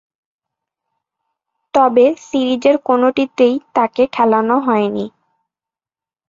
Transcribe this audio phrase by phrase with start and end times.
[1.73, 5.05] তবে, সিরিজের কোনটিতেই তাকে খেলানো হয়নি।